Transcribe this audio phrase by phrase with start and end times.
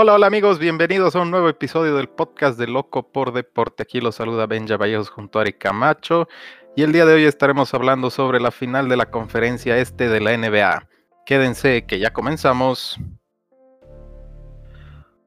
[0.00, 3.82] Hola, hola amigos, bienvenidos a un nuevo episodio del podcast de Loco por Deporte.
[3.82, 6.28] Aquí los saluda Benja Vallejos junto a Ari Camacho
[6.76, 10.20] y el día de hoy estaremos hablando sobre la final de la conferencia este de
[10.20, 10.86] la NBA.
[11.26, 12.96] Quédense que ya comenzamos.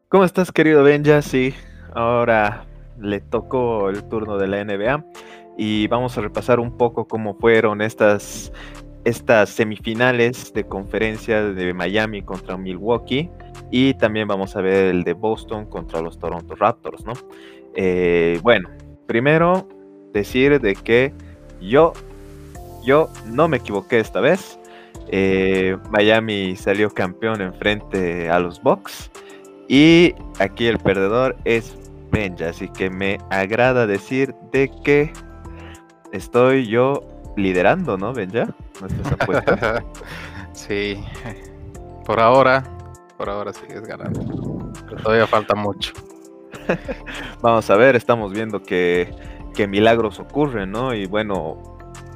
[0.07, 1.21] ¿Cómo estás querido Benja?
[1.21, 1.53] Sí,
[1.93, 2.65] ahora
[2.97, 5.03] le tocó el turno de la NBA
[5.57, 8.53] y vamos a repasar un poco cómo fueron estas,
[9.03, 13.29] estas semifinales de conferencia de Miami contra Milwaukee
[13.71, 17.13] y también vamos a ver el de Boston contra los Toronto Raptors, ¿no?
[17.75, 18.69] Eh, bueno,
[19.07, 19.67] primero
[20.13, 21.13] decir de que
[21.61, 21.93] yo,
[22.83, 24.59] yo no me equivoqué esta vez.
[25.07, 29.09] Eh, Miami salió campeón en frente a los Bucks
[29.67, 31.75] y aquí el perdedor es
[32.11, 35.13] Benja, así que me agrada decir de que
[36.11, 37.07] estoy yo
[37.37, 38.53] liderando, ¿no, Benja?
[40.53, 41.03] sí,
[42.05, 42.63] por ahora,
[43.17, 44.71] por ahora sigues ganando.
[44.89, 45.93] Pero todavía falta mucho.
[47.41, 49.13] Vamos a ver, estamos viendo que,
[49.53, 50.93] que milagros ocurren, ¿no?
[50.93, 51.57] Y bueno,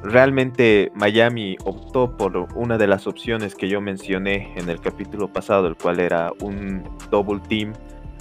[0.02, 5.66] realmente Miami optó por una de las opciones que yo mencioné en el capítulo pasado,
[5.66, 7.72] el cual era un double team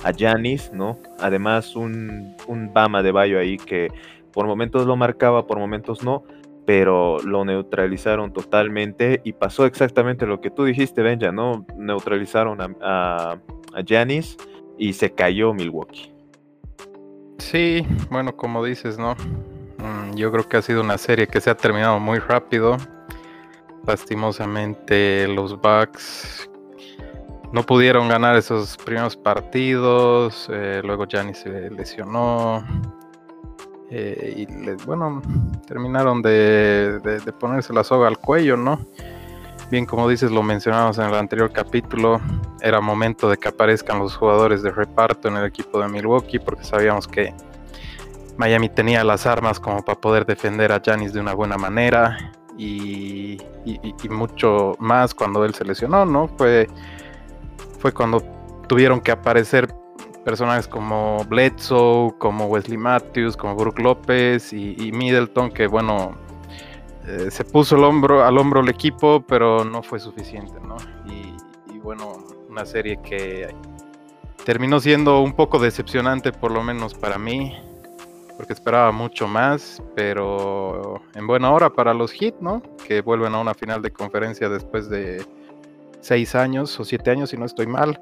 [0.04, 0.98] a Janis, ¿no?
[1.20, 3.90] Además, un, un Bama de Bayo ahí que
[4.32, 6.24] por momentos lo marcaba, por momentos no,
[6.66, 11.66] pero lo neutralizaron totalmente y pasó exactamente lo que tú dijiste, Benja, ¿no?
[11.78, 13.38] Neutralizaron a,
[13.86, 14.38] Janis
[14.78, 16.12] y se cayó Milwaukee.
[17.38, 19.16] Sí, bueno, como dices, ¿no?
[19.78, 22.78] Mm, yo creo que ha sido una serie que se ha terminado muy rápido.
[23.86, 26.50] Lastimosamente los Bucks
[27.52, 30.50] no pudieron ganar esos primeros partidos.
[30.52, 32.66] Eh, luego Gianni se lesionó.
[33.90, 35.22] Eh, y bueno,
[35.68, 37.00] terminaron de,
[37.40, 38.80] ponerse la soga al cuello, ¿no?
[39.70, 42.22] Bien, como dices, lo mencionamos en el anterior capítulo,
[42.62, 46.64] era momento de que aparezcan los jugadores de reparto en el equipo de Milwaukee, porque
[46.64, 47.34] sabíamos que
[48.38, 53.38] Miami tenía las armas como para poder defender a Janis de una buena manera y,
[54.10, 56.28] mucho más cuando él se lesionó, ¿no?
[56.38, 56.68] Fue,
[57.80, 58.22] fue cuando
[58.68, 59.74] tuvieron que aparecer
[60.26, 66.16] personajes como Bledsoe, como Wesley Matthews, como Brook López y, Middleton, que bueno,
[67.08, 70.76] eh, se puso el hombro, al hombro el equipo, pero no fue suficiente, ¿no?
[71.06, 72.18] y bueno,
[72.50, 73.54] una serie que
[74.44, 77.56] terminó siendo un poco decepcionante, por lo menos para mí
[78.36, 82.62] porque esperaba mucho más, pero en buena hora para los Heat, ¿no?
[82.88, 85.26] Que vuelven a una final de conferencia después de
[86.02, 88.00] seis años o siete años, si no estoy mal.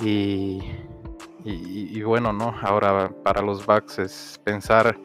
[0.00, 0.60] Y,
[1.48, 2.54] y, bueno, ¿no?
[2.60, 4.98] Ahora para los Bucks es pensar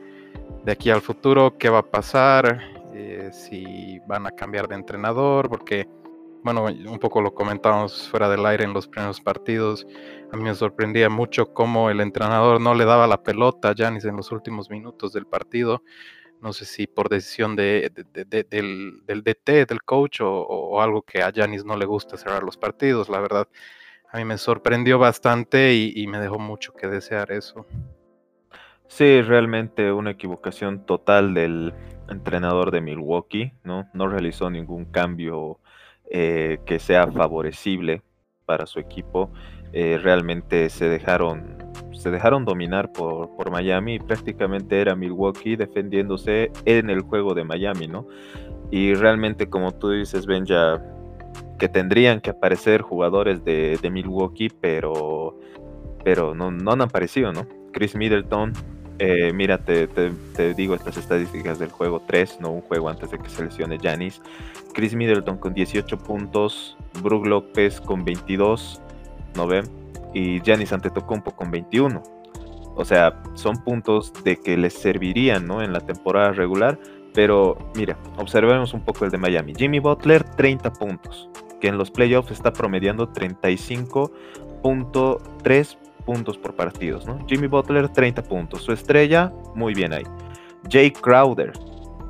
[0.66, 2.60] de aquí al futuro qué va a pasar,
[2.94, 5.88] eh, si van a cambiar de entrenador, porque
[6.44, 9.86] bueno, un poco lo comentábamos fuera del aire en los primeros partidos.
[10.32, 14.06] A mí me sorprendía mucho cómo el entrenador no le daba la pelota a Janis
[14.06, 15.84] en los últimos minutos del partido.
[16.42, 21.32] No sé si por decisión de, del, del, DT, del coach, o, algo que a
[21.34, 23.10] Janis no le gusta cerrar los partidos.
[23.10, 23.48] La verdad,
[24.12, 27.66] a mí me sorprendió bastante y, me dejó mucho que desear eso.
[28.88, 31.74] Sí, realmente una equivocación total del
[32.10, 33.88] entrenador de Milwaukee, ¿no?
[33.94, 35.60] No realizó ningún cambio
[36.10, 38.02] eh, que sea favorecible
[38.46, 39.32] para su equipo.
[39.72, 41.56] Eh, realmente se dejaron,
[41.94, 47.46] se dejaron dominar por, por, Miami y prácticamente era Milwaukee defendiéndose en el juego de
[47.46, 48.08] Miami, ¿no?
[48.72, 50.82] Y realmente, como tú dices, Benja,
[51.60, 55.40] que tendrían que aparecer jugadores de, Milwaukee, pero,
[56.04, 57.46] pero no, han aparecido, ¿no?
[57.72, 58.54] Chris Middleton
[59.04, 59.88] eh, mira, te,
[60.56, 64.22] digo estas estadísticas del juego 3, no un juego antes de que se lesione Janis.
[64.76, 68.80] Chris Middleton con 18 puntos, Brook López con 22,
[69.36, 69.66] ¿no ven?
[70.14, 72.04] Y Janis Antetokounmpo con 21.
[72.76, 75.64] O sea, son puntos de que les servirían, ¿no?
[75.64, 76.78] En la temporada regular.
[77.14, 79.54] Pero mira, observemos un poco el de Miami.
[79.56, 81.30] Jimmy Butler, 30 puntos,
[81.60, 87.20] que en los playoffs está promediando 35.3 puntos por partidos, ¿no?
[87.28, 88.62] Jimmy Butler, 30 puntos.
[88.64, 90.06] Su estrella, muy bien ahí.
[90.68, 91.52] Jake Crowder,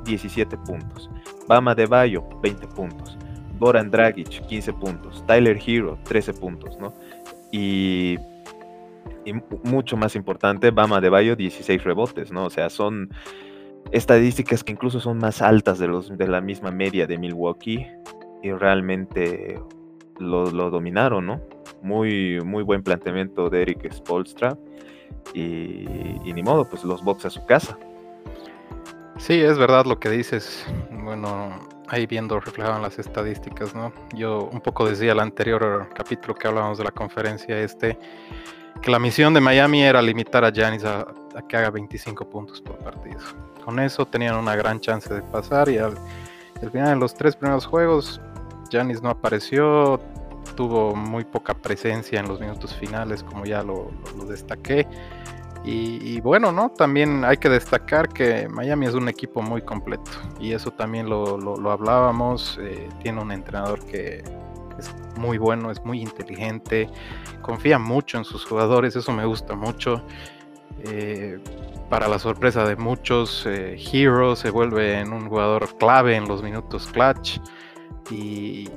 [0.04, 1.10] 17 puntos.
[1.48, 3.18] Bama de Bayo, 20 puntos.
[3.58, 5.24] Goran Dragic, 15 puntos.
[5.26, 6.92] Tyler Hero, 13 puntos, ¿no?
[7.50, 8.18] Y,
[9.24, 9.32] y
[9.64, 12.46] mucho más importante, Bama de Bayo, 16 rebotes, ¿no?
[12.46, 13.10] O sea, son
[13.90, 17.86] estadísticas que incluso son más altas de, los, de la misma media de Milwaukee
[18.42, 19.60] y realmente
[20.18, 21.40] lo, lo dominaron, ¿no?
[21.82, 24.56] muy, muy buen planteamiento de Eric Spolstra.
[25.34, 25.86] Y,
[26.24, 27.78] ni modo, pues los box a su casa.
[29.18, 30.66] Sí, es verdad lo que dices.
[30.90, 31.50] Bueno,
[31.88, 33.92] ahí viendo reflejado en las estadísticas, ¿no?
[34.14, 37.98] Yo un poco decía el anterior capítulo que hablábamos de la conferencia este,
[38.80, 41.06] que la misión de Miami era limitar a Giannis a,
[41.48, 43.20] que haga 25 puntos por partido.
[43.64, 45.96] Con eso tenían una gran chance de pasar y al,
[46.70, 48.20] final de los tres primeros juegos
[48.70, 50.00] Giannis no apareció,
[50.56, 53.90] tuvo muy poca presencia en los minutos finales, como ya lo,
[54.28, 54.86] destaqué.
[55.64, 56.70] Y, bueno, ¿no?
[56.70, 60.10] También hay que destacar que Miami es un equipo muy completo.
[60.40, 62.58] Y eso también lo, hablábamos.
[62.60, 64.24] Eh, tiene un entrenador que
[64.78, 66.88] es muy bueno, es muy inteligente,
[67.42, 70.02] confía mucho en sus jugadores, eso me gusta mucho.
[70.84, 71.38] Eh,
[71.88, 76.42] para la sorpresa de muchos, eh, Hero se vuelve en un jugador clave en los
[76.42, 77.38] minutos clutch.
[78.10, 78.68] Y,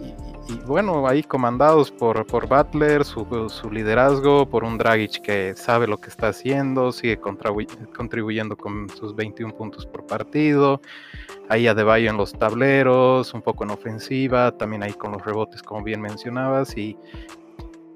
[0.65, 3.25] bueno, ahí comandados por, por Butler, su,
[3.71, 9.55] liderazgo, por un Dragic que sabe lo que está haciendo, sigue contribuyendo con sus 21
[9.55, 10.79] puntos por partido.
[11.49, 15.83] Ahí Adebayo en los tableros, un poco en ofensiva, también ahí con los rebotes, como
[15.83, 16.77] bien mencionabas.
[16.77, 16.97] Y,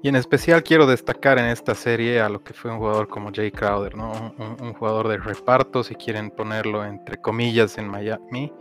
[0.02, 3.30] y en especial quiero destacar en esta serie a lo que fue un jugador como
[3.32, 4.34] Jay Crowder, ¿no?
[4.38, 8.52] un jugador de reparto, si quieren ponerlo entre comillas en Miami,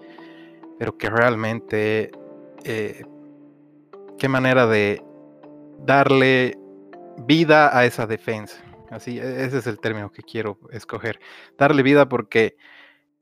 [0.77, 2.11] pero que realmente
[2.65, 3.05] eh,
[4.17, 5.01] qué manera de
[5.79, 6.57] darle
[7.25, 8.61] vida a esa defensa.
[8.89, 11.19] Así, e-, ese es el término que quiero escoger.
[11.57, 12.57] Darle vida porque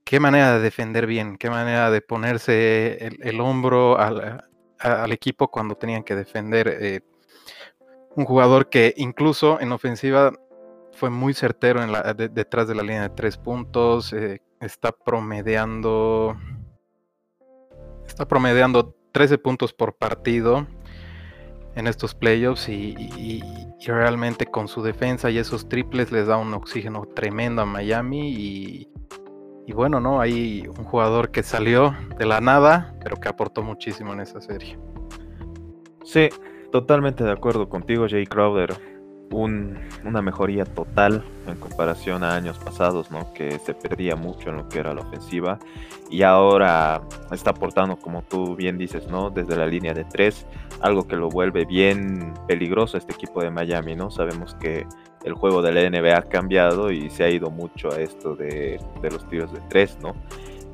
[0.04, 6.04] qué manera de defender bien, qué manera de ponerse el, hombro al, equipo cuando tenían
[6.04, 6.68] que defender.
[6.81, 7.02] Eh,
[8.15, 10.33] un jugador que incluso en ofensiva
[10.94, 14.13] fue muy certero en la, detrás de la línea de tres puntos.
[14.13, 16.36] Eh, está promediando.
[18.07, 20.65] Está promediando 13 puntos por partido
[21.75, 23.44] en estos playoffs y,
[23.86, 28.89] realmente con su defensa y esos triples les da un oxígeno tremendo a Miami y,
[29.65, 30.19] y bueno, ¿no?
[30.19, 34.77] Hay un jugador que salió de la nada, pero que aportó muchísimo en esa serie.
[36.04, 36.30] Sí,
[36.72, 38.75] totalmente de acuerdo contigo, Jay Crowder
[39.31, 43.34] una mejoría total en comparación a años pasados, ¿no?
[43.34, 45.60] Que se perdía mucho en lo que era la ofensiva
[46.10, 49.30] y ahora está aportando, como tú bien dices, ¿no?
[49.30, 50.46] Desde la línea de tres,
[50.81, 54.10] algo que lo vuelve bien peligroso este equipo de Miami, ¿no?
[54.12, 54.86] Sabemos que
[55.24, 58.80] el juego de la NBA ha cambiado y se ha ido mucho a esto de,
[59.02, 60.16] de los tiros de tres, ¿no?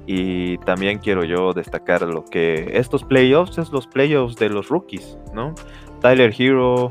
[0.06, 5.18] Y también quiero yo destacar lo que estos playoffs es los playoffs de los rookies,
[5.34, 5.56] ¿no?
[6.04, 6.90] Tyler Hero,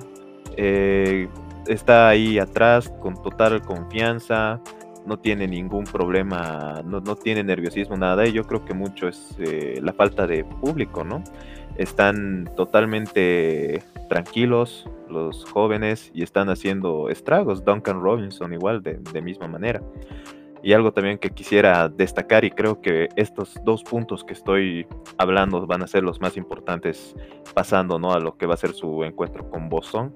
[0.56, 1.28] eh,
[1.66, 4.58] está ahí atrás con total confianza,
[5.04, 9.78] no tiene ningún problema, no, tiene nerviosismo, nada, y yo creo que mucho es eh,
[9.82, 11.22] la falta de público, ¿no?
[11.76, 19.46] Están totalmente tranquilos los jóvenes y están haciendo estragos, Duncan Robinson igual, de, de misma
[19.46, 19.82] manera.
[20.62, 24.86] Y algo también que quisiera destacar, y creo que estos dos puntos que estoy
[25.18, 27.16] hablando van a ser los más importantes
[27.52, 28.12] pasando ¿no?
[28.12, 30.14] a lo que va a ser su encuentro con Boston,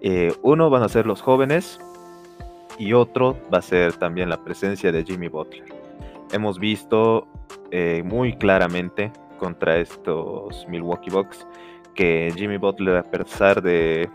[0.00, 1.78] eh, uno van a ser los jóvenes
[2.78, 5.64] y otro va a ser también la presencia de Jimmy Butler.
[6.32, 7.28] Hemos visto
[7.70, 11.46] eh, muy claramente contra estos Milwaukee Bucks
[11.94, 14.08] que Jimmy Butler, a pesar de,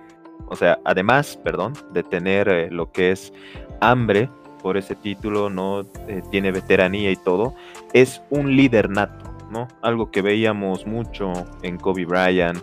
[0.48, 3.34] o sea, además, perdón, de tener eh, lo que es
[3.80, 4.30] hambre
[4.62, 5.86] por ese título, no
[6.30, 7.54] tiene veteranía y todo,
[7.94, 9.68] es un líder nato, ¿no?
[9.82, 11.32] Algo que veíamos mucho
[11.62, 12.62] en Kobe Bryant,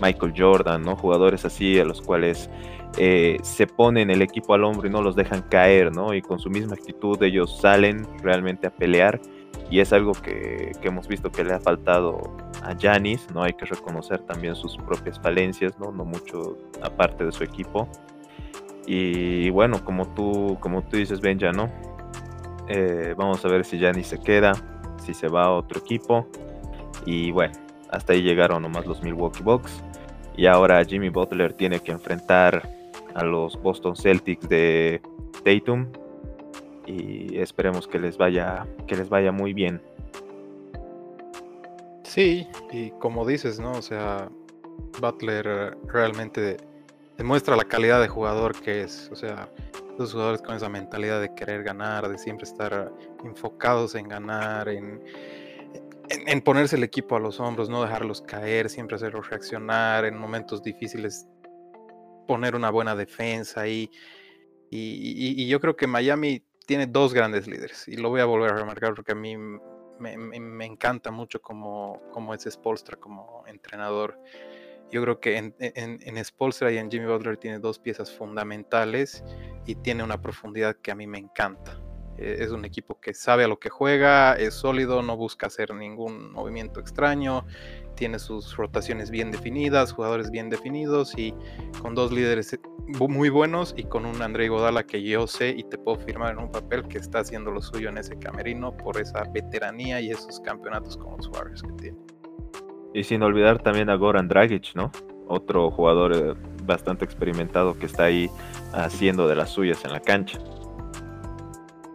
[0.00, 0.96] Michael Jordan, ¿no?
[0.96, 2.50] Jugadores así a los cuales
[2.98, 6.14] eh, se ponen el equipo al hombro y no los dejan caer, ¿no?
[6.14, 9.20] Y con su misma actitud ellos salen realmente a pelear
[9.70, 13.44] y es algo que, hemos visto que le ha faltado a Janis, ¿no?
[13.44, 15.92] Hay que reconocer también sus propias falencias, ¿no?
[15.92, 17.88] No mucho aparte de su equipo.
[18.92, 21.70] Y bueno, como tú, como tú dices, Benja, ¿no?
[22.66, 24.52] Eh, vamos a ver si Janis se queda,
[25.00, 26.26] si se va a otro equipo.
[27.06, 27.54] Y bueno,
[27.90, 29.84] hasta ahí llegaron nomás los Milwaukee Bucks.
[30.36, 32.68] Y ahora Jimmy Butler tiene que enfrentar
[33.14, 35.00] a los Boston Celtics de
[35.44, 35.86] Tatum.
[36.84, 39.80] Y esperemos que les vaya, que les vaya muy bien.
[42.02, 43.70] Sí, y como dices, ¿no?
[43.70, 44.28] O sea,
[45.00, 46.56] Butler realmente
[47.20, 49.10] demuestra la calidad de jugador que es.
[49.12, 49.52] O sea,
[49.98, 52.90] los jugadores con esa mentalidad de querer ganar, de siempre estar
[53.22, 55.02] enfocados en ganar, en,
[56.42, 61.26] ponerse el equipo a los hombros, no dejarlos caer, siempre hacerlos reaccionar en momentos difíciles,
[62.26, 63.90] poner una buena defensa y,
[64.70, 68.56] y, yo creo que Miami tiene dos grandes líderes y lo voy a volver a
[68.56, 74.18] remarcar porque a mí me, encanta mucho como, como es Spolstra como entrenador.
[74.90, 79.24] Yo creo que en, en, en Spolstra y en Jimmy Butler tiene dos piezas fundamentales
[79.66, 81.80] y tiene una profundidad que a mí me encanta.
[82.20, 85.74] Eh, es un equipo que sabe a lo que juega, es sólido, no busca hacer
[85.74, 87.46] ningún movimiento extraño,
[87.94, 91.34] tiene sus rotaciones bien definidas, jugadores bien definidos y
[91.80, 95.64] con dos líderes eh, muy buenos y con un André Godala que yo sé y
[95.64, 99.00] te puedo firmar en un papel que está haciendo lo suyo en ese camerino por
[99.00, 102.19] esa veteranía y esos campeonatos con los Warriors que tiene.
[102.92, 104.90] Y sin olvidar también a Goran Dragic, ¿no?
[105.28, 108.30] Otro jugador eh, bastante experimentado que está ahí
[108.72, 110.38] haciendo de las suyas en la cancha.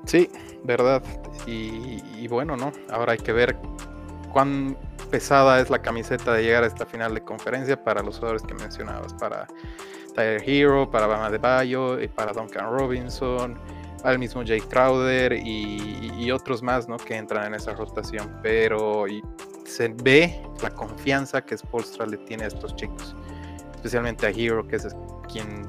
[0.05, 0.29] Sí,
[0.63, 1.03] verdad.
[1.45, 2.71] Y, bueno, ¿no?
[2.89, 3.55] Ahora hay que ver
[4.31, 4.77] cuán
[5.11, 8.53] pesada es la camiseta de llegar a esta final de conferencia para los jugadores que
[8.55, 9.47] mencionabas, para
[10.15, 13.55] Tyler Hero, para Bama de Bayo, y para Duncan Robinson,
[14.03, 16.97] al mismo Jay Crowder y, otros más ¿no?
[16.97, 18.39] que entran en esa rotación.
[18.41, 19.05] Pero
[19.65, 23.15] se ve la confianza que Spolstra le tiene a estos chicos,
[23.75, 24.87] especialmente a Hero, que es
[25.31, 25.67] quien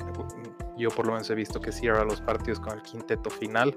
[0.76, 3.76] yo por lo menos he visto que cierra los partidos con el quinteto final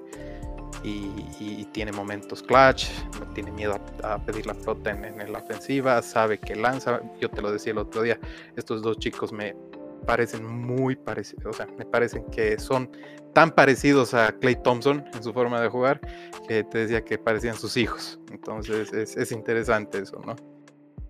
[0.84, 2.88] y, tiene momentos clutch,
[3.20, 7.02] no tiene miedo a, pedir la flota en, la ofensiva, sabe que lanza.
[7.22, 8.20] Yo te lo decía el otro día,
[8.56, 9.56] estos dos chicos me
[10.00, 12.90] parecen muy parecidos, o sea, me parecen que son
[13.34, 16.02] tan parecidos a Clay Thompson en su forma de jugar
[16.48, 18.20] que te decía que parecían sus hijos.
[18.32, 20.36] Entonces es, es interesante eso, ¿no?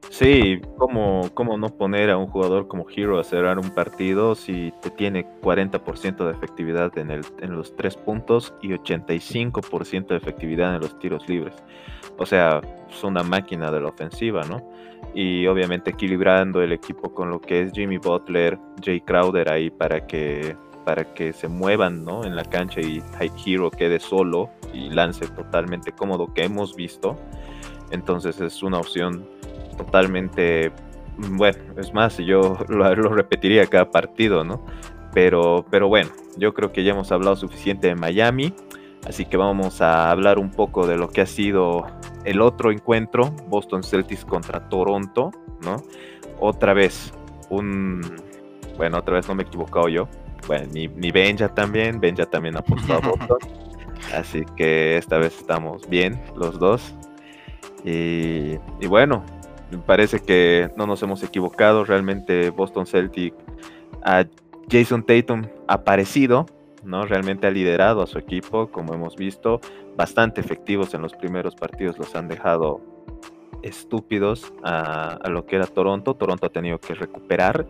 [0.10, 4.74] Sí, ¿cómo, ¿cómo, no poner a un jugador como Hero a cerrar un partido si
[4.82, 10.76] te tiene 40% de efectividad en, el, en los tres puntos y 85% de efectividad
[10.76, 11.54] en los tiros libres?
[12.20, 14.62] O sea, es una máquina de la ofensiva, ¿no?
[15.14, 20.06] Y obviamente equilibrando el equipo con lo que es Jimmy Butler, Jay Crowder ahí para
[20.06, 22.26] que, para que se muevan ¿no?
[22.26, 23.02] en la cancha y
[23.46, 27.18] Hero quede solo y lance totalmente cómodo que hemos visto.
[27.92, 29.26] Entonces es una opción
[29.78, 30.72] totalmente,
[31.18, 34.64] bueno, es más, yo lo, repetiría cada partido, ¿no?
[35.14, 38.54] Pero, pero bueno, yo creo que ya hemos hablado suficiente de Miami,
[39.08, 41.86] así que vamos a hablar un poco de lo que ha sido
[42.26, 45.78] el otro encuentro, Boston Celtics contra Toronto, ¿no?
[46.40, 47.14] Otra vez,
[47.50, 48.02] un,
[48.78, 50.08] bueno, otra vez no me he equivocado yo,
[50.48, 53.38] bueno, ni, ni Benja también, Benja también apostó a Boston,
[54.14, 56.96] así que esta vez estamos bien los dos.
[57.86, 59.24] Y, y bueno,
[59.72, 61.86] me parece que no nos hemos equivocado.
[61.86, 63.34] Realmente Boston Celtic
[64.04, 64.26] a
[64.70, 66.46] Jason Tatum ha parecido,
[66.84, 67.06] ¿no?
[67.06, 69.62] Realmente ha liderado a su equipo, como hemos visto,
[69.96, 72.82] bastante efectivos en los primeros partidos, los han dejado
[73.62, 76.16] estúpidos a, lo que era Toronto.
[76.16, 77.66] Toronto ha tenido que recuperar,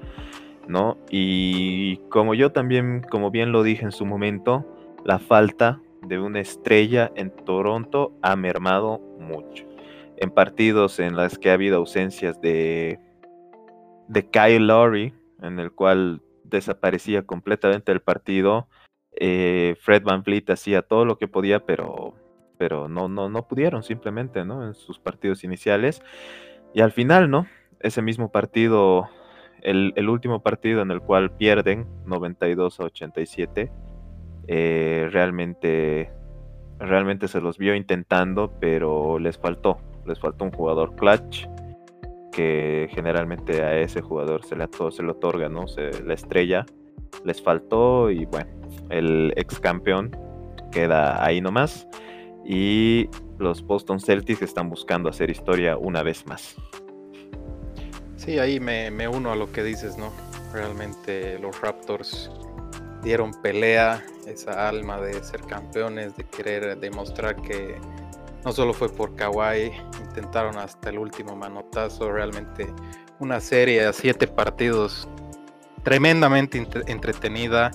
[0.67, 0.97] ¿no?
[1.09, 4.65] Y como yo también, como bien lo dije en su momento,
[5.03, 9.69] la falta de una estrella en Toronto ha mermado mucho
[10.19, 12.99] en partidos en las que ha habido ausencias de,
[14.09, 18.67] de Kyle Lowry, en el cual desaparecía completamente el partido.
[19.13, 22.13] Eh, Fred Van Vliet hacía todo lo que podía, pero,
[22.57, 24.65] pero no, no, no pudieron simplemente, ¿no?
[24.65, 26.01] En sus partidos iniciales.
[26.73, 27.47] Y al final, ¿no?
[27.79, 29.09] Ese mismo partido,
[29.61, 33.71] el, último partido en el cual pierden 92 a 87,
[34.47, 36.11] eh, realmente,
[36.79, 41.45] realmente se los vio intentando, pero les faltó les faltó un jugador clutch,
[42.31, 45.67] que generalmente a ese jugador se le, se le otorga, ¿no?
[45.67, 46.65] Se, la estrella
[47.23, 48.49] les faltó y bueno,
[48.89, 50.15] el ex campeón
[50.72, 51.88] queda ahí nomás.
[52.46, 56.55] Y los Boston Celtics están buscando hacer historia una vez más.
[58.15, 60.12] Sí, ahí me, uno a lo que dices, ¿no?
[60.53, 62.31] Realmente los Raptors
[63.01, 67.77] dieron pelea, esa alma de ser campeones, de querer demostrar que
[68.43, 72.67] no solo fue por Kawhi, intentaron hasta el último manotazo, realmente
[73.19, 75.08] una serie de siete partidos
[75.84, 77.72] tremendamente entretenida.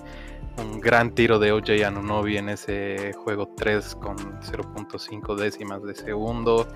[0.59, 6.69] Un gran tiro de OJ Anunobi en ese juego 3 con 0.5 décimas de segundo,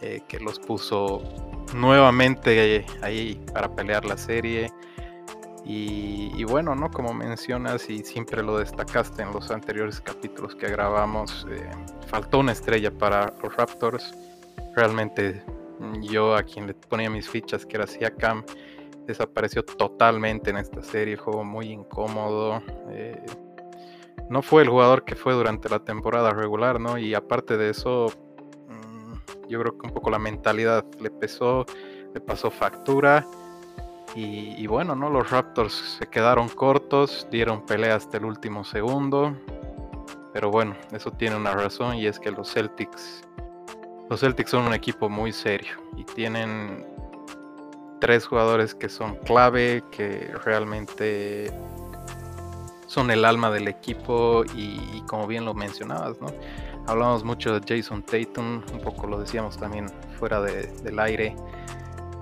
[0.00, 1.22] eh, que los puso
[1.74, 4.70] nuevamente ahí para pelear la serie.
[5.66, 6.90] Y, bueno, ¿no?
[6.90, 11.70] Como mencionas y siempre lo destacaste en los anteriores capítulos que grabamos, eh,
[12.06, 14.14] faltó una estrella para los Raptors.
[14.76, 15.42] Realmente
[16.02, 18.44] yo a quien le ponía mis fichas, que era Siakam,
[19.06, 22.62] desapareció totalmente en esta serie, juego muy incómodo.
[22.90, 23.24] Eh,
[24.28, 26.98] no fue el jugador que fue durante la temporada regular, ¿no?
[26.98, 28.06] Y aparte de eso,
[28.68, 31.66] mm, yo creo que un poco la mentalidad le pesó,
[32.14, 33.26] le pasó factura
[34.16, 35.10] y, bueno, ¿no?
[35.10, 39.36] Los Raptors se quedaron cortos, dieron pelea hasta el último segundo.
[40.32, 43.22] Pero bueno, eso tiene una razón y es que los Celtics.
[44.08, 46.86] Los Celtics son un equipo muy serio y tienen
[48.04, 51.50] tres jugadores que son clave, que realmente
[52.86, 56.26] son el alma del equipo y, como bien lo mencionabas, ¿no?
[56.86, 59.86] Hablamos mucho de Jason Tatum, un poco lo decíamos también
[60.18, 61.34] fuera del aire.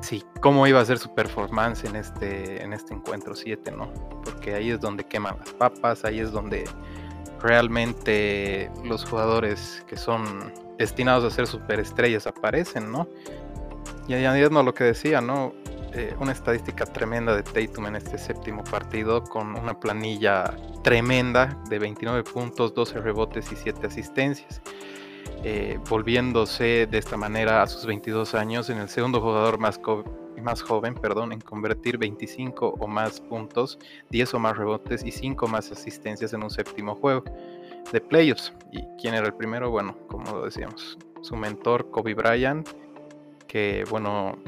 [0.03, 3.93] Sí, cómo iba a ser su performance en este, en este encuentro 7, ¿no?
[4.25, 6.63] Porque ahí es donde queman las papas, ahí es donde
[7.41, 13.09] realmente los jugadores que son destinados a ser superestrellas aparecen, ¿no?
[14.07, 15.61] Y añadiendo lo que decía, ¿no?
[15.95, 21.79] Eh, una estadística tremenda de Tatum en este séptimo partido con una planilla tremenda de
[21.79, 24.63] 29 puntos, 12 rebotes y 7 asistencias.
[25.45, 29.79] Eh, volviéndose de esta manera a sus 22 años en el segundo jugador más,
[30.41, 33.79] más joven perdón, en convertir 25 o más puntos,
[34.11, 37.25] 10 o más rebotes y 5 más asistencias en un séptimo juego
[37.93, 38.55] de playoffs.
[38.73, 39.71] ¿Y quién era el primero?
[39.71, 42.67] Bueno, como decíamos, su mentor Kobe Bryant,
[43.47, 44.39] que bueno,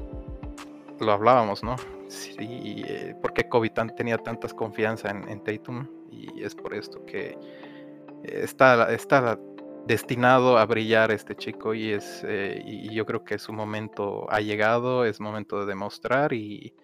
[1.00, 1.76] lo hablábamos, ¿no?
[2.08, 5.86] Sí, eh, ¿por qué Kobe tenía tantas confianza en, Tatum?
[6.10, 9.38] Y es por esto que eh, está, está
[9.86, 14.40] destinado a brillar este chico y es eh, y yo creo que su momento ha
[14.40, 16.74] llegado, es momento de demostrar y,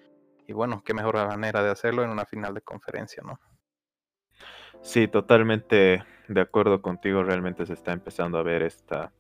[0.47, 3.39] y, bueno, qué mejor manera de hacerlo en una final de conferencia, ¿no?
[4.83, 9.13] Sí, totalmente de acuerdo contigo, realmente se está empezando a ver esta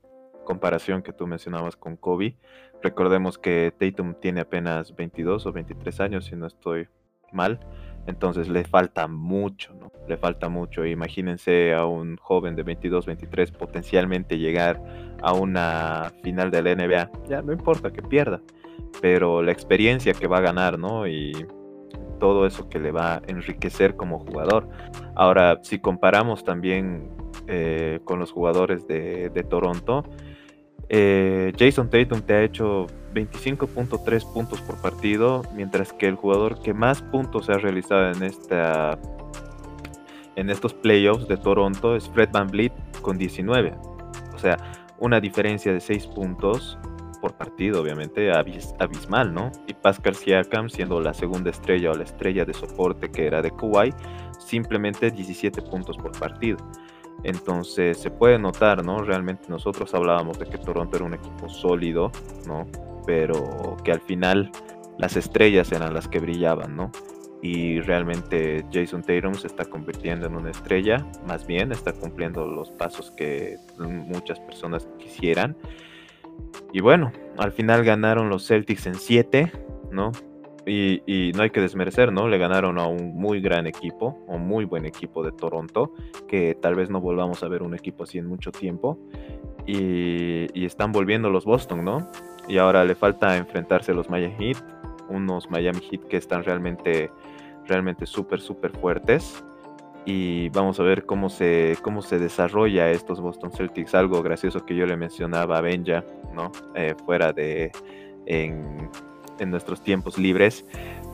[0.44, 2.36] comparación que tú mencionabas con Kobe.
[2.82, 6.88] Recordemos que Tatum tiene apenas 22 o 23 años, si no estoy
[7.32, 7.60] mal.
[8.06, 9.92] Entonces le falta mucho, ¿no?
[10.08, 10.86] Le falta mucho.
[10.86, 14.82] Imagínense a un joven de 22, 23 potencialmente llegar
[15.22, 17.10] a una final de la NBA.
[17.28, 18.40] Ya no importa que pierda,
[19.02, 21.06] pero la experiencia que va a ganar, ¿no?
[21.06, 21.32] Y
[22.18, 24.68] todo eso que le va a enriquecer como jugador.
[25.14, 27.10] Ahora, si comparamos también
[27.46, 30.04] eh, con los jugadores de, de Toronto,
[30.90, 36.74] eh, Jason Tatum te ha hecho 25.3 puntos por partido, mientras que el jugador que
[36.74, 38.98] más puntos ha realizado en esta
[40.34, 43.74] en estos playoffs de Toronto es Fred Van Vliet con 19.
[44.34, 44.56] O sea,
[44.98, 46.78] una diferencia de 6 puntos
[47.20, 49.52] por partido, obviamente, abismal, ¿no?
[49.66, 53.50] Y Pascal Siakam, siendo la segunda estrella o la estrella de soporte que era de
[53.50, 53.94] Kuwait,
[54.38, 56.56] simplemente 17 puntos por partido.
[57.22, 59.02] Entonces se puede notar, ¿no?
[59.02, 62.10] Realmente nosotros hablábamos de que Toronto era un equipo sólido,
[62.46, 62.66] ¿no?
[63.06, 64.50] Pero que al final
[64.98, 66.90] las estrellas eran las que brillaban, ¿no?
[67.42, 72.70] Y realmente Jason Tatum se está convirtiendo en una estrella, más bien está cumpliendo los
[72.70, 75.56] pasos que muchas personas quisieran.
[76.72, 79.52] Y bueno, al final ganaron los Celtics en 7,
[79.90, 80.12] ¿no?
[80.66, 82.28] Y, no hay que desmerecer, ¿no?
[82.28, 85.92] Le ganaron a un muy gran equipo, un muy buen equipo de Toronto,
[86.28, 88.98] que tal vez no volvamos a ver un equipo así en mucho tiempo.
[89.66, 92.08] Y, están volviendo los Boston, ¿no?
[92.48, 94.58] Y ahora le falta enfrentarse a los Miami Heat,
[95.08, 97.10] unos Miami Heat que están realmente,
[97.66, 99.42] realmente súper, súper fuertes.
[100.06, 103.94] Y vamos a ver cómo se, cómo se desarrolla estos Boston Celtics.
[103.94, 106.50] Algo gracioso que yo le mencionaba a Benja, ¿no?
[106.74, 107.70] Eh, fuera de,
[108.26, 108.88] en,
[109.40, 110.64] en nuestros tiempos libres.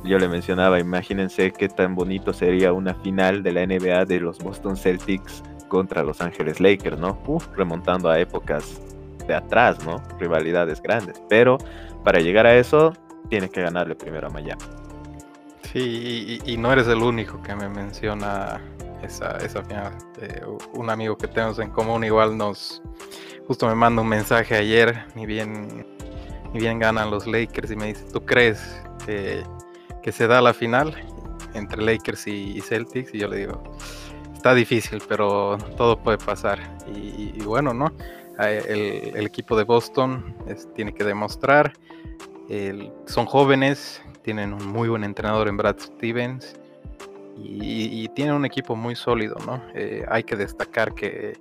[0.05, 4.39] Yo le mencionaba, imagínense qué tan bonito sería una final de la NBA de los
[4.39, 7.19] Boston Celtics contra Los Ángeles Lakers, ¿no?
[7.57, 8.81] remontando a épocas
[9.27, 10.03] de atrás, ¿no?
[10.19, 11.21] Rivalidades grandes.
[11.29, 11.59] Pero
[12.05, 12.93] para llegar a eso,
[13.29, 14.63] tiene que ganarle primero a Miami.
[15.73, 18.61] Sí, y, no eres el único que me menciona
[19.03, 19.93] esa, esa final.
[20.21, 20.41] Eh,
[20.75, 22.81] un amigo que tenemos en común igual nos,
[23.47, 25.96] justo me manda un mensaje ayer, ni bien
[26.57, 29.45] y bien ganan los Lakers y me dice, ¿tú crees que,
[30.11, 30.95] se da la final
[31.55, 33.13] entre Lakers y, Celtics?
[33.15, 33.63] Y yo le digo,
[34.33, 36.59] está difícil, pero todo puede pasar.
[36.95, 37.93] Y, bueno, ¿no?
[38.39, 40.35] El, equipo de Boston
[40.75, 41.73] tiene que demostrar,
[43.07, 46.57] son jóvenes, tienen un muy buen entrenador en Brad Stevens
[47.37, 49.63] y, tienen un equipo muy sólido, ¿no?
[49.75, 51.35] Eh, hay que destacar que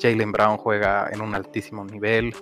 [0.00, 2.34] Jalen Brown juega en un altísimo nivel.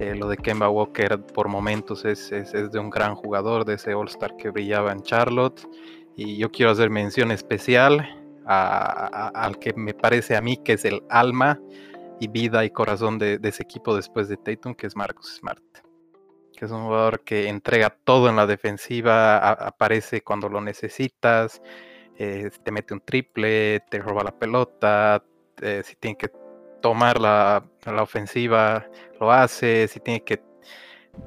[0.00, 4.34] Eh, lo de Kemba Walker por momentos es, de un gran jugador, de ese All-Star
[4.38, 5.60] que brillaba en Charlotte.
[6.16, 8.08] Y yo quiero hacer mención especial
[8.46, 11.60] al que me parece a mí que es el alma
[12.18, 15.62] y vida y corazón de, ese equipo después de Tatum, que es Marcus Smart.
[16.56, 21.60] Que es un jugador que entrega todo en la defensiva, aparece cuando lo necesitas,
[22.16, 25.22] eh, te mete un triple, te roba la pelota,
[25.60, 26.30] eh, si tiene que
[26.80, 27.64] tomar la,
[28.00, 28.86] ofensiva,
[29.20, 30.42] lo hace, si tiene que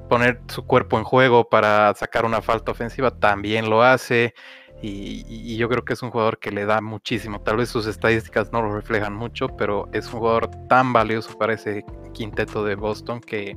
[0.08, 4.34] poner su cuerpo en juego para sacar una falta ofensiva, también lo hace.
[4.82, 7.40] Y, yo creo que es un jugador que le da muchísimo.
[7.40, 11.54] Tal vez sus estadísticas no lo reflejan mucho, pero es un jugador tan valioso para
[11.54, 13.56] ese quinteto de Boston que,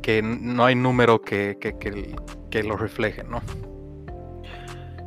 [0.00, 3.42] que no hay número que, que lo refleje, ¿no?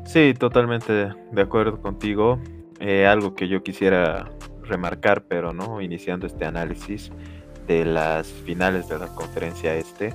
[0.07, 2.39] Sí, totalmente de acuerdo contigo.
[2.79, 4.29] eh, algo que yo quisiera
[4.67, 7.11] remarcar, pero no iniciando este análisis
[7.67, 10.13] de las finales de la conferencia este,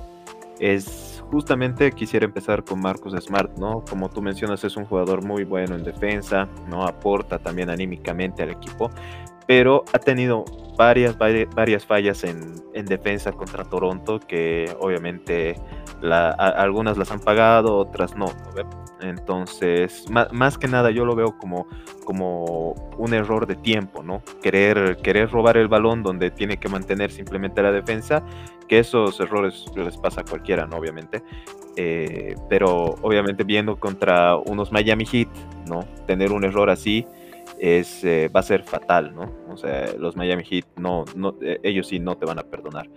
[0.59, 3.83] es justamente quisiera empezar con Marcus Smart, ¿no?
[3.89, 6.85] Como tú mencionas, es un jugador muy bueno en defensa, ¿no?
[6.85, 8.89] Aporta también anímicamente al equipo,
[9.45, 10.45] pero ha tenido
[10.77, 15.55] varias, varias fallas en, defensa contra Toronto que obviamente
[16.01, 18.25] algunas las han pagado, otras no.
[19.01, 21.67] Entonces, más, que nada yo lo veo como,
[22.05, 24.21] como un error de tiempo, ¿no?
[24.41, 28.23] Querer, querer robar el balón donde tiene que mantener simplemente la defensa,
[28.67, 30.77] que esos errores les pasa a cualquiera, ¿no?
[30.77, 31.21] Obviamente.
[31.75, 35.29] Eh, pero obviamente viendo contra unos Miami Heat,
[35.67, 35.85] ¿no?
[36.05, 37.05] Tener un error así
[37.63, 39.31] es, eh, va a ser fatal, ¿no?
[39.49, 41.05] O sea, los Miami Heat, no,
[41.41, 42.89] eh, ellos sí no te van a perdonar,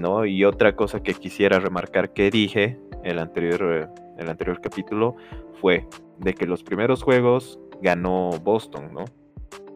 [0.00, 0.24] ¿no?
[0.24, 5.16] Y otra cosa que quisiera remarcar que dije el anterior, el anterior capítulo
[5.60, 9.04] fue de que los primeros juegos ganó Boston, ¿no?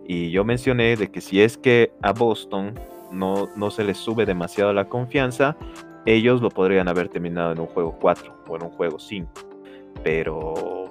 [0.07, 2.73] Y yo mencioné de que si es que a Boston
[3.11, 5.59] no, no se les sube demasiado la confianza,
[6.07, 9.31] ellos lo podrían haber terminado en un juego 4 o en un juego 5.
[10.03, 10.87] Pero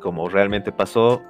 [0.00, 1.20] como realmente pasó,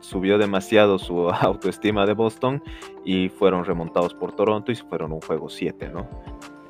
[0.00, 2.62] subió demasiado su autoestima de Boston
[3.04, 6.06] y fueron remontados por Toronto y fueron un juego 7, ¿no?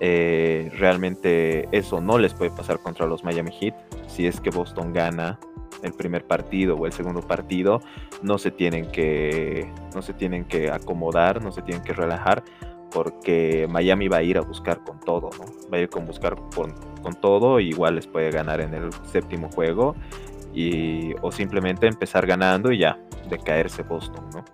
[0.01, 3.75] Eh, realmente eso no les puede pasar contra los Miami Heat.
[4.07, 5.39] Si es que Boston gana
[5.83, 7.81] el primer partido o el segundo partido,
[8.23, 12.43] no se tienen que, no se tienen que acomodar, no se tienen que relajar,
[12.91, 15.31] porque Miami va a ir a buscar con todo.
[15.73, 19.51] Va a ir con buscar con, con todo, igual les puede ganar en el séptimo
[19.51, 19.95] juego
[20.59, 22.99] y, o simplemente empezar ganando y ya,
[23.31, 24.45] de caerse Boston, ¿no?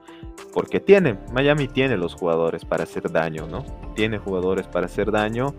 [0.53, 3.65] Porque tiene, Miami tiene los jugadores para hacer daño, ¿no?
[3.95, 5.55] Tiene jugadores para hacer daño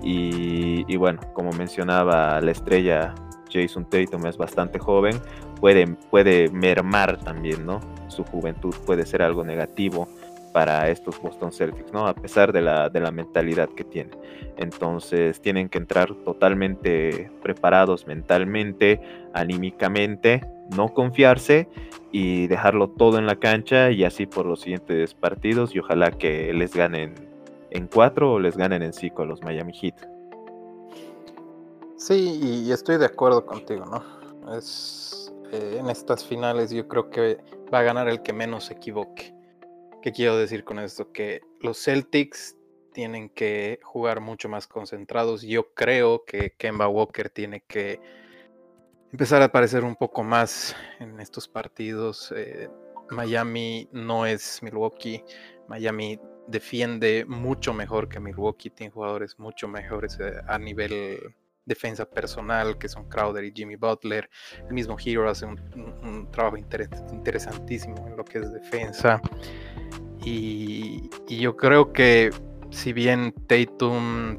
[0.00, 3.12] y, bueno, como mencionaba la estrella
[3.52, 5.20] Jason Tatum es bastante joven,
[5.60, 7.80] puede, puede mermar también, ¿no?
[8.06, 10.06] Su juventud puede ser algo negativo
[10.52, 12.06] para estos Boston Celtics, ¿no?
[12.06, 14.10] A pesar de la, de la mentalidad que tiene.
[14.56, 19.00] Entonces tienen que entrar totalmente preparados mentalmente,
[19.32, 20.42] anímicamente,
[20.76, 21.68] no confiarse
[22.10, 26.52] y dejarlo todo en la cancha y así por los siguientes partidos y ojalá que
[26.52, 27.14] les ganen
[27.70, 29.94] en cuatro o les ganen en cinco a los Miami Heat.
[31.96, 34.56] Sí, y estoy de acuerdo contigo, ¿no?
[34.56, 37.38] Es, eh, en estas finales yo creo que
[37.72, 39.34] va a ganar el que menos se equivoque.
[40.02, 41.12] ¿Qué quiero decir con esto?
[41.12, 42.56] Que los Celtics
[42.92, 45.42] tienen que jugar mucho más concentrados.
[45.42, 48.00] Yo creo que Kemba Walker tiene que
[49.10, 52.32] empezar a aparecer un poco más en estos partidos.
[52.36, 52.68] Eh,
[53.10, 55.24] Miami no es Milwaukee.
[55.66, 58.70] Miami defiende mucho mejor que Milwaukee.
[58.70, 61.34] Tiene jugadores mucho mejores eh, a nivel
[61.68, 64.28] defensa personal, que son Crowder y Jimmy Butler.
[64.66, 69.20] El mismo Hero hace un, trabajo interesantísimo en lo que es defensa.
[70.24, 72.30] Y, yo creo que
[72.70, 74.38] si bien Tatum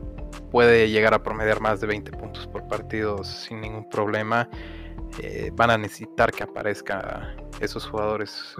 [0.51, 4.49] puede llegar a promediar más de 20 puntos por partido sin ningún problema,
[5.21, 8.55] eh, van a necesitar que aparezcan esos jugadores,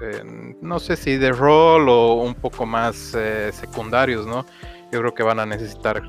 [0.62, 4.46] no sé si de rol o un poco más eh, secundarios, ¿no?
[4.92, 6.02] Yo creo que van a necesitar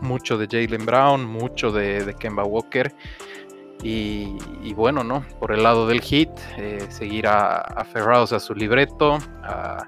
[0.00, 2.94] mucho de Jalen Brown, mucho de, Kemba Walker.
[3.82, 4.36] Y,
[4.74, 5.24] bueno, ¿no?
[5.38, 9.86] Por el lado del hit, eh, seguir aferrados a su libreto, a,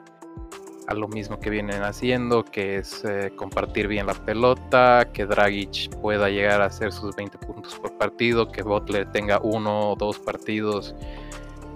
[0.94, 6.30] lo mismo que vienen haciendo, que es eh, compartir bien la pelota, que Dragic pueda
[6.30, 10.94] llegar a hacer sus 20 puntos por partido, que Butler tenga uno o dos partidos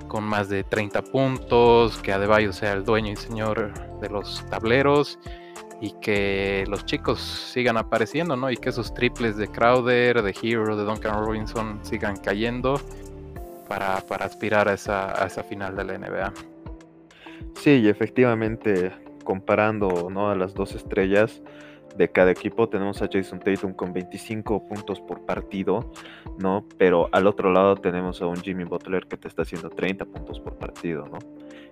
[0.09, 5.19] con más de 30 puntos, que Adebayo sea el dueño y señor de los tableros
[5.83, 8.49] y que los chicos sigan apareciendo, ¿no?
[8.53, 12.81] Y que esos triples de Crowder, de Hero, de Duncan Robinson sigan cayendo
[13.69, 16.33] para, aspirar a esa, a esa final de la NBA.
[17.57, 18.93] Sí, y efectivamente,
[19.25, 20.31] comparando ¿no?
[20.31, 21.43] a las dos estrellas,
[21.97, 22.69] de cada equipo.
[22.69, 25.93] Tenemos a Jason Tatum con 25 puntos por partido,
[26.39, 26.65] ¿no?
[26.79, 30.41] Pero al otro lado tenemos a un Jimmy Butler que te está haciendo 30 puntos
[30.41, 31.19] por partido, ¿no?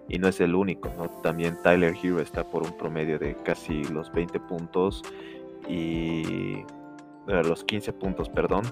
[0.08, 1.08] Y no es el único, ¿no?
[1.22, 5.02] También Tyler Hero está por un promedio de casi los 20 puntos
[5.68, 6.64] y
[7.28, 8.62] eh, los 15 puntos, perdón,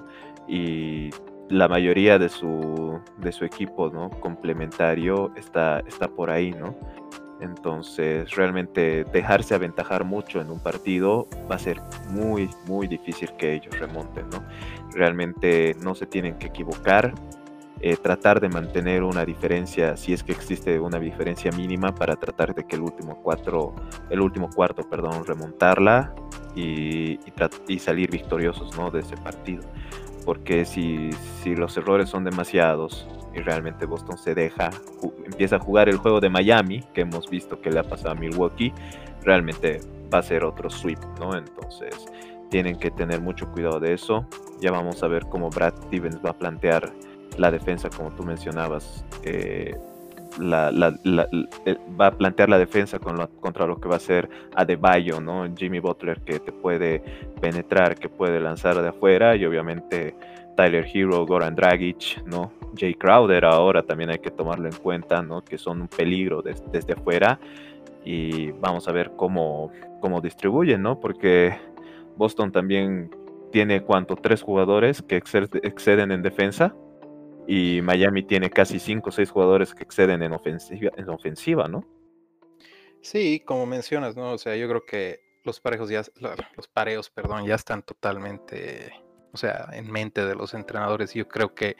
[0.48, 1.10] y
[1.48, 4.10] la mayoría de su, de su equipo, ¿no?
[4.10, 6.76] Complementario está, está por ahí, ¿no?
[7.40, 13.54] Entonces, realmente dejarse aventajar mucho en un partido va a ser muy, muy difícil que
[13.54, 14.42] ellos remonten, ¿no?
[14.92, 17.14] Realmente no se tienen que equivocar,
[17.80, 22.52] eh, tratar de mantener una diferencia, si es que existe una diferencia mínima, para tratar
[22.52, 23.72] de que el último cuatro,
[24.10, 26.12] el último cuarto, perdón, remontarla
[26.56, 27.20] y,
[27.68, 28.90] y, salir victoriosos, ¿no?
[28.90, 29.62] De ese partido.
[30.24, 31.10] Porque si,
[31.42, 33.06] si los errores son demasiados,
[33.42, 34.70] realmente Boston se deja,
[35.24, 38.14] empieza a jugar el juego de Miami, que hemos visto que le ha pasado a
[38.14, 38.72] Milwaukee,
[39.22, 39.80] realmente
[40.12, 41.36] va a ser otro sweep, ¿no?
[41.36, 41.94] Entonces
[42.50, 44.26] tienen que tener mucho cuidado de eso.
[44.60, 46.92] Ya vamos a ver cómo Brad Stevens va a plantear
[47.36, 49.04] la defensa, como tú mencionabas.
[49.22, 49.76] Eh,
[50.40, 55.46] va a plantear la defensa contra lo que va a ser Adebayo, ¿no?
[55.56, 57.02] Jimmy Butler que te puede
[57.40, 60.14] penetrar, que puede lanzar de afuera y obviamente
[60.58, 62.52] Tyler Hero, Goran Dragic, ¿no?
[62.76, 65.44] Jay Crowder ahora también hay que tomarlo en cuenta, ¿no?
[65.44, 67.38] Que son un peligro desde afuera
[68.04, 70.98] y vamos a ver cómo, cómo distribuyen, ¿no?
[70.98, 71.56] Porque
[72.16, 73.08] Boston también
[73.52, 76.74] tiene cuánto, tres jugadores que exceden en defensa
[77.46, 81.86] y Miami tiene casi cinco o seis jugadores que exceden en ofensiva, en ofensiva, ¿no?
[83.00, 84.32] Sí, como mencionas, ¿no?
[84.32, 86.02] O sea, yo creo que los parejos ya,
[86.56, 88.92] los pareos, perdón, ya están totalmente,
[89.32, 91.14] o sea, en mente de los entrenadores.
[91.14, 91.76] Yo creo que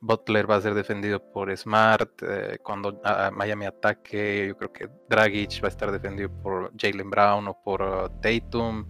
[0.00, 2.22] Butler va a ser defendido por Smart.
[2.22, 3.00] Eh, cuando
[3.32, 7.82] Miami ataque, yo creo que Dragic va a estar defendido por Jalen Brown o por
[7.82, 8.88] uh, Tatum.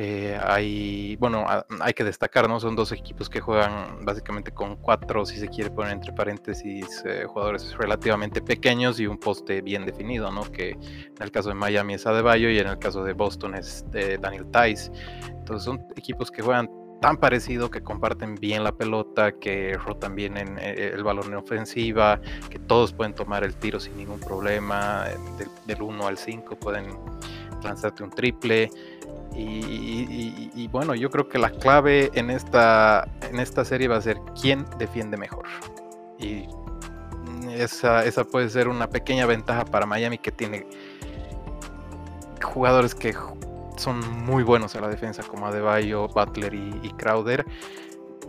[0.00, 1.44] Eh, hay, bueno,
[1.80, 2.60] hay que destacar, ¿no?
[2.60, 7.24] Son dos equipos que juegan básicamente con cuatro, si se quiere poner entre paréntesis, eh,
[7.26, 10.44] jugadores relativamente pequeños y un poste bien definido, ¿no?
[10.52, 13.84] Que en el caso de Miami es Adebayo y en el caso de Boston es
[13.90, 14.92] Daniel Tice.
[15.30, 20.36] Entonces son equipos que juegan tan parecido, que comparten bien la pelota, que rotan bien
[20.36, 25.06] en, eh, el balón en ofensiva, que todos pueden tomar el tiro sin ningún problema,
[25.66, 26.86] del 1 al 5 pueden
[27.62, 28.70] lanzarte un triple.
[29.34, 34.18] Y, bueno, yo creo que la clave en esta, en esta serie va a ser
[34.40, 35.44] quién defiende mejor.
[36.18, 36.46] Y
[37.52, 40.66] esa, esa puede ser una pequeña ventaja para Miami que tiene
[42.42, 43.14] jugadores que
[43.78, 47.44] son muy buenos a la defensa, como Adebayo, Butler y, Crowder.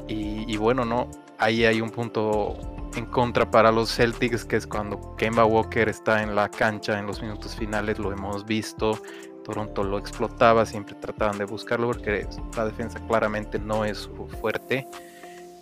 [0.08, 2.58] Y, bueno, no, ahí hay un punto
[2.96, 7.06] en contra para los Celtics, que es cuando Kemba Walker está en la cancha en
[7.06, 9.00] los minutos finales, lo hemos visto.
[9.44, 14.10] Toronto lo explotaba, siempre trataban de buscarlo porque la defensa claramente no es
[14.40, 14.88] fuerte.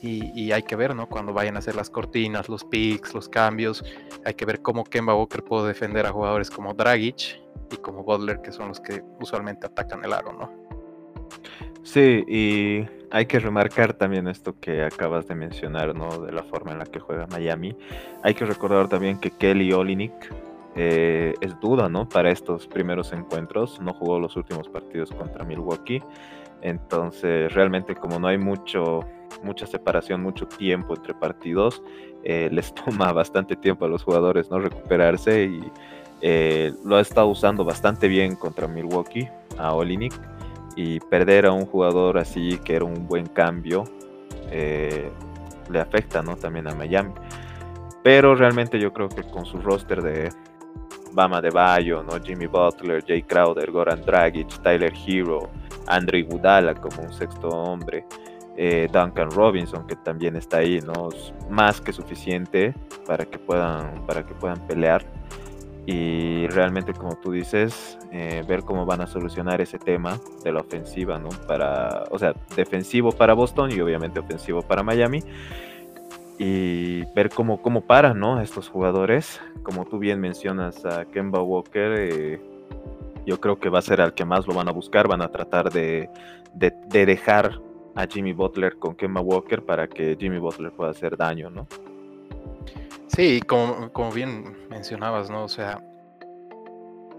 [0.01, 1.07] Y, hay que ver, ¿no?
[1.07, 3.83] Cuando vayan a hacer las cortinas, los picks, los cambios,
[4.25, 8.41] hay que ver cómo Kemba Walker puede defender a jugadores como Dragic y como Butler,
[8.41, 10.67] que son los que usualmente atacan el aro, ¿no?
[11.83, 16.19] Sí, y hay que remarcar también esto que acabas de mencionar, ¿no?
[16.19, 17.75] De la forma en la que juega Miami.
[18.23, 20.13] Hay que recordar también que Kelly Olinik
[20.75, 22.07] eh, es duda, ¿no?
[22.07, 23.79] Para estos primeros encuentros.
[23.81, 26.03] No jugó los últimos partidos contra Milwaukee.
[26.61, 28.99] Entonces, realmente como no hay mucho,
[29.43, 31.81] mucha separación, mucho tiempo entre partidos,
[32.23, 34.59] eh, les toma bastante tiempo a los jugadores, ¿no?
[34.59, 35.71] Recuperarse y
[36.21, 40.13] eh, lo ha estado usando bastante bien contra Milwaukee, a Olinik.
[40.75, 43.85] Y perder a un jugador así, que era un buen cambio,
[44.51, 46.35] le afecta, ¿no?
[46.35, 47.13] También a Miami.
[48.03, 50.29] Pero realmente yo creo que con su roster de
[51.13, 52.21] Bama de Bayo, ¿no?
[52.23, 55.49] Jimmy Butler, Jay Crowder, Goran Dragic, Tyler Hero,
[55.87, 58.05] Andre Gudala como un sexto hombre,
[58.57, 61.09] eh, Duncan Robinson que también está ahí, ¿no?
[61.49, 62.73] más que suficiente
[63.05, 65.05] para que puedan, para que puedan pelear.
[65.85, 70.59] Y realmente, como tú dices, eh, ver cómo van a solucionar ese tema de la
[70.59, 71.29] ofensiva, ¿no?
[71.47, 75.23] Para, o sea, defensivo para Boston y obviamente ofensivo para Miami
[76.37, 78.41] y ver cómo, cómo paran ¿no?
[78.41, 79.41] estos jugadores.
[79.63, 82.41] Como tú bien mencionas a Kemba Walker, eh,
[83.25, 85.07] yo creo que va a ser al que más lo van a buscar.
[85.07, 86.09] Van a tratar de,
[86.53, 87.59] de, dejar
[87.97, 91.67] a Jimmy Butler con Kemba Walker para que Jimmy Butler pueda hacer daño, ¿no?
[93.07, 95.45] Sí, como, como bien mencionabas, ¿no?
[95.45, 95.81] O sea,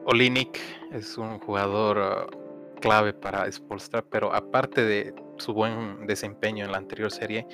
[0.05, 0.61] Olinik
[0.93, 6.79] es un jugador uh, clave para Spolstra, pero aparte de su buen desempeño en la
[6.79, 7.45] anterior serie,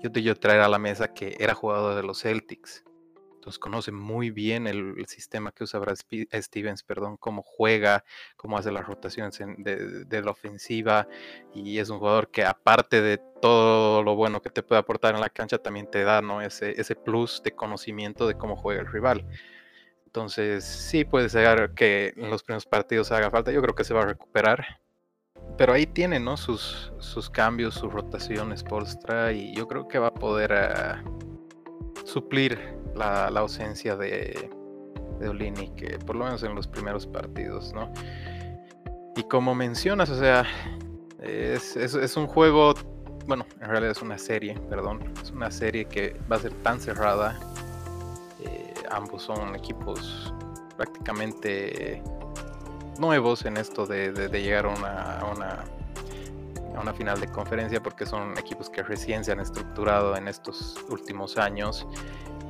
[0.00, 2.84] yo te quiero traer a la mesa que era jugador de los Celtics.
[3.42, 8.04] Entonces conoce muy bien el, sistema que usa Brad Stevens, perdón, cómo juega,
[8.36, 11.08] cómo hace las rotaciones de, la ofensiva.
[11.52, 15.20] Y es un jugador que aparte de todo lo bueno que te puede aportar en
[15.20, 16.40] la cancha, también te da ¿no?
[16.40, 19.26] ese, ese plus de conocimiento de cómo juega el rival.
[20.06, 23.50] Entonces sí puede ser que en los primeros partidos haga falta.
[23.50, 24.80] Yo creo que se va a recuperar
[25.58, 26.36] pero ahí tiene, ¿no?
[26.36, 31.02] Sus, sus cambios, sus rotaciones, Polstra, y yo creo que va a poder eh,
[32.04, 34.50] suplir la, ausencia de,
[35.18, 37.92] de Olini, que por lo menos en los primeros partidos, ¿no?
[39.16, 40.46] Y como mencionas, o sea,
[41.22, 42.74] es, es, un juego,
[43.26, 46.80] bueno, en realidad es una serie, perdón, es una serie que va a ser tan
[46.80, 47.38] cerrada.
[48.40, 50.32] Eh, ambos son equipos
[50.76, 52.02] prácticamente
[52.98, 55.64] nuevos en esto de, llegar a una,
[56.76, 60.76] a una final de conferencia porque son equipos que recién se han estructurado en estos
[60.88, 61.86] últimos años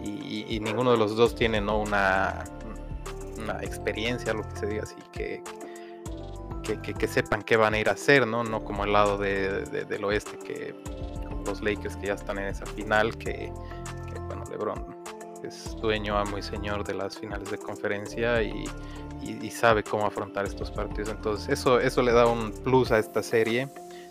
[0.03, 1.79] y, ninguno de los dos tiene ¿no?
[1.79, 2.45] una,
[3.39, 5.43] una experiencia, lo que se diga así, que,
[6.63, 8.45] que, sepan qué van a ir a hacer, ¿no?
[8.45, 10.75] No como el lado de, del oeste, que
[11.47, 13.53] los Lakers que ya están en esa final, que,
[14.27, 15.03] bueno, LeBron
[15.43, 18.65] es dueño, amo y señor de las finales de conferencia y,
[19.51, 21.11] sabe cómo afrontar estos partidos.
[21.11, 23.69] Entonces, eso, eso le da un plus a esta serie,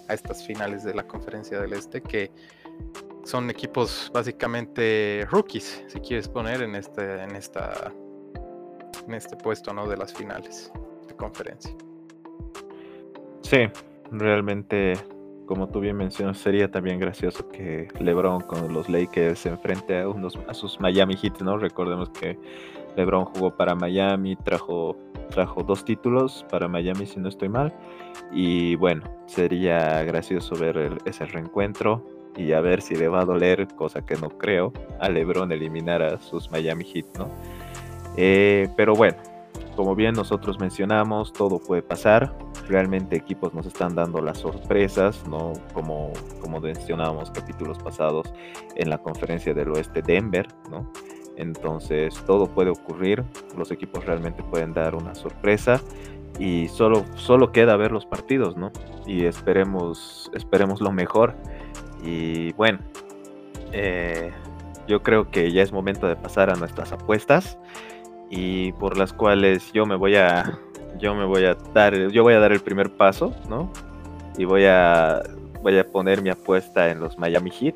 [0.08, 2.32] a estas finales de la conferencia del este, que
[3.24, 7.92] son equipos básicamente rookies, si quieres poner en este, en esta,
[9.08, 9.88] en este puesto, ¿no?
[9.88, 10.72] De las finales
[11.08, 11.76] de conferencia.
[13.42, 13.68] Sí,
[14.12, 14.94] realmente,
[15.46, 20.08] como tú bien mencionas, sería también gracioso que LeBron con los Lakers se enfrente a,
[20.08, 21.58] unos, a sus Miami Heat, ¿no?
[21.58, 22.38] Recordemos que
[22.96, 24.98] LeBron jugó para Miami, trajo,
[25.30, 27.74] trajo dos títulos para Miami, si no estoy mal.
[28.32, 33.67] Y bueno, sería gracioso ver ese reencuentro y a ver si le va a doler,
[33.76, 37.28] cosa que no creo, a LeBron eliminar a sus Miami Heat, ¿no?
[38.17, 39.17] Eh, pero bueno,
[39.76, 42.34] como bien nosotros mencionamos, todo puede pasar.
[42.67, 45.54] Realmente equipos nos están dando las sorpresas, ¿no?
[45.74, 48.32] Como, como mencionábamos capítulos pasados
[48.76, 50.91] en la conferencia del oeste Denver, ¿no?
[51.38, 53.24] Entonces todo puede ocurrir,
[53.58, 55.82] los equipos realmente pueden dar una sorpresa
[56.39, 58.72] y solo, solo queda ver los partidos, ¿no?
[59.06, 61.36] Y esperemos, esperemos lo mejor.
[62.04, 62.80] Y bueno,
[63.72, 64.32] eh,
[64.88, 67.58] yo creo que ya es momento de pasar a nuestras apuestas
[68.30, 70.60] y por las cuales yo me voy a
[71.00, 73.72] yo me voy a dar yo voy a dar el primer paso, ¿no?
[74.38, 75.22] Y voy a
[75.62, 77.76] voy a poner mi apuesta en los Miami Heat.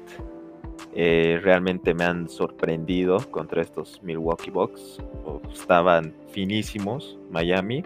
[0.98, 5.00] Eh, realmente me han sorprendido contra estos Milwaukee Bucks.
[5.54, 7.84] Estaban finísimos Miami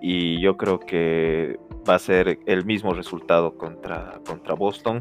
[0.00, 1.58] y yo creo que
[1.88, 4.98] va a ser el mismo resultado contra, contra Boston.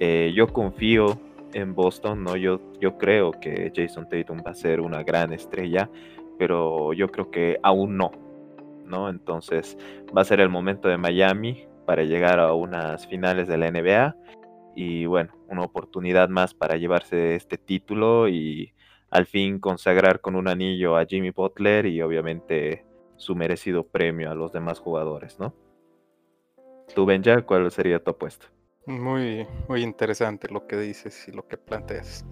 [0.00, 1.18] Eh, yo confío
[1.52, 2.36] en Boston, ¿no?
[2.36, 5.88] Yo, yo creo que Jason Tatum va a ser una gran estrella
[6.38, 8.12] pero yo creo que aún no,
[8.84, 9.08] ¿no?
[9.08, 9.78] Entonces
[10.16, 14.16] va a ser el momento de Miami para llegar a unas finales de la NBA
[14.74, 18.72] y bueno, una oportunidad más para llevarse este título y
[19.10, 22.84] al fin consagrar con un anillo a Jimmy Butler y obviamente
[23.16, 25.54] su merecido premio a los demás jugadores, ¿no?
[26.94, 28.46] Tú, Benja, ¿cuál sería tu apuesta?
[28.86, 32.24] Muy, muy interesante lo que dices y lo que planteas.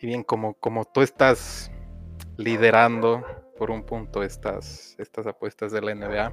[0.00, 1.70] Y bien, como, como tú estás
[2.36, 3.24] liderando
[3.56, 6.32] por un punto estas, estas apuestas de la NBA.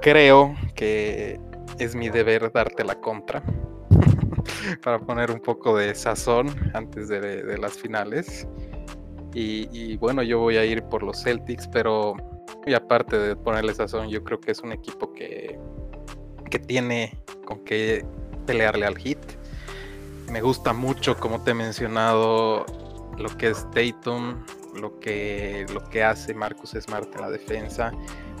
[0.00, 1.38] Creo que
[1.78, 3.42] es mi deber darte la contra
[4.82, 8.48] para poner un poco de sazón antes de, las finales.
[9.32, 12.14] Y, bueno, yo voy a ir por los Celtics, pero
[12.66, 15.58] y aparte de ponerle sazón, yo creo que es un equipo que,
[16.50, 18.04] que tiene con qué
[18.46, 19.18] pelearle al hit.
[20.30, 22.64] Me gusta mucho, como te he mencionado,
[23.18, 27.92] lo que es Tatum, lo que, lo que hace Marcus Smart en la defensa.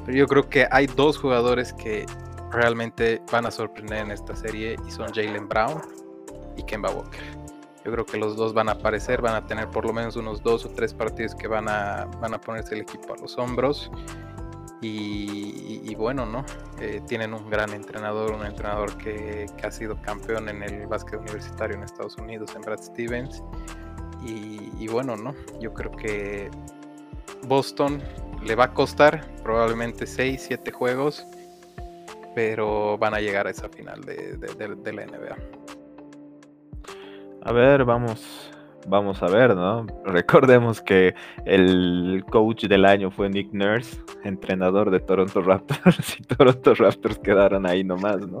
[0.04, 2.06] Pero yo creo que hay dos jugadores que
[2.50, 5.80] realmente van a sorprender en esta serie y son Jalen Brown
[6.56, 7.22] y Kemba Walker.
[7.84, 10.42] Yo creo que los dos van a aparecer, van a tener por lo menos unos
[10.42, 13.90] dos o tres partidos que van a, van a ponerse el equipo a los hombros.
[14.86, 16.44] Y, bueno, ¿no?
[16.80, 21.76] Eh, tienen un gran entrenador, un entrenador que, ha sido campeón en el básquet universitario
[21.76, 23.42] en Estados Unidos, en Brad Stevens.
[24.26, 25.34] Y, bueno, ¿no?
[25.60, 26.50] Yo creo que
[27.46, 28.02] Boston
[28.42, 31.24] le va a costar probablemente 6, 7 juegos,
[32.34, 34.38] pero van a llegar a esa final de,
[34.92, 35.36] la NBA.
[37.42, 38.50] A ver, vamos,
[38.86, 39.86] vamos a ver, ¿no?
[40.04, 46.74] Recordemos que el coach del año fue Nick Nurse, entrenador de Toronto Raptors, y Toronto
[46.74, 48.40] Raptors quedaron ahí nomás, ¿no?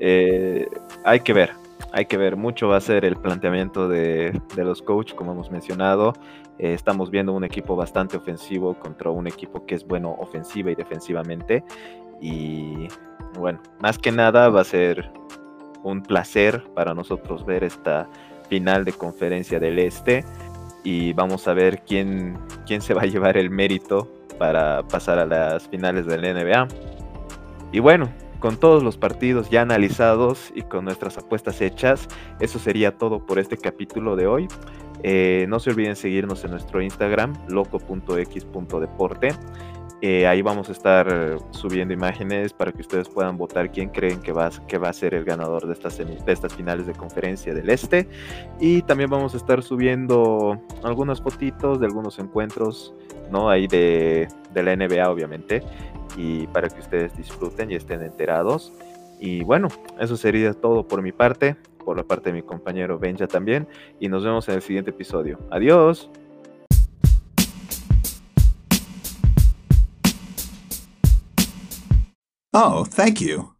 [0.00, 0.68] Eh,
[1.04, 1.52] hay que ver,
[1.92, 6.12] hay que ver, mucho va a ser el planteamiento de, los coaches, como hemos mencionado.
[6.58, 10.74] Eh, estamos viendo un equipo bastante ofensivo contra un equipo que es bueno ofensiva y
[10.74, 11.64] defensivamente.
[12.20, 12.88] Y
[13.38, 15.10] bueno, más que nada va a ser
[15.82, 18.08] un placer para nosotros ver esta
[18.46, 20.24] final de conferencia del Este.
[20.84, 25.26] Y vamos a ver quién, quién se va a llevar el mérito para pasar a
[25.26, 26.68] las finales del NBA.
[27.72, 32.06] Y bueno, con todos los partidos ya analizados y con nuestras apuestas hechas,
[32.38, 34.48] eso sería todo por este capítulo de hoy.
[35.02, 39.28] Eh, no se olviden seguirnos en nuestro Instagram, loco.x.deporte.
[40.02, 44.30] Eh, ahí vamos a estar subiendo imágenes para que ustedes puedan votar quién creen que
[44.30, 47.70] va, que va a ser el ganador de estas, de estas finales de conferencia del
[47.70, 48.08] Este.
[48.60, 52.94] Y también vamos a estar subiendo algunas fotitos de algunos encuentros,
[53.30, 53.48] ¿no?
[53.48, 55.62] Ahí de, de la NBA, obviamente
[56.16, 58.72] y para que ustedes disfruten y estén enterados.
[59.18, 59.68] Y bueno,
[60.00, 63.68] eso sería todo por mi parte, por la parte de mi compañero Benja también,
[64.00, 65.38] y nos vemos en el siguiente episodio.
[65.52, 66.10] Adiós.
[72.52, 73.55] Oh, thank you.